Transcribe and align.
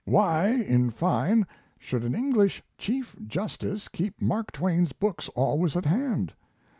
Why, 0.05 0.47
in 0.47 0.89
fine, 0.89 1.45
should 1.77 2.03
an 2.03 2.15
English 2.15 2.63
chief 2.79 3.15
justice 3.27 3.87
keep 3.87 4.19
Mark 4.19 4.51
Twain's 4.51 4.93
books 4.93 5.29
always 5.35 5.75
at 5.77 5.85
hand? 5.85 6.33